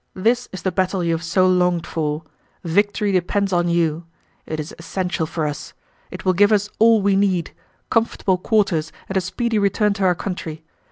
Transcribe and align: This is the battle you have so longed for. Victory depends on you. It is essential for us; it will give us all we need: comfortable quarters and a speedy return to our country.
This 0.15 0.49
is 0.51 0.63
the 0.63 0.71
battle 0.71 1.03
you 1.03 1.11
have 1.13 1.21
so 1.23 1.45
longed 1.45 1.85
for. 1.85 2.23
Victory 2.63 3.11
depends 3.11 3.53
on 3.53 3.69
you. 3.69 4.05
It 4.47 4.59
is 4.59 4.73
essential 4.79 5.27
for 5.27 5.45
us; 5.45 5.75
it 6.09 6.25
will 6.25 6.33
give 6.33 6.51
us 6.51 6.71
all 6.79 7.03
we 7.03 7.15
need: 7.15 7.51
comfortable 7.91 8.39
quarters 8.39 8.91
and 9.09 9.15
a 9.15 9.21
speedy 9.21 9.59
return 9.59 9.93
to 9.93 10.03
our 10.05 10.15
country. 10.15 10.63